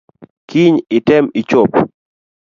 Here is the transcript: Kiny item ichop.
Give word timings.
Kiny 0.49 0.75
item 0.97 1.25
ichop. 1.39 1.71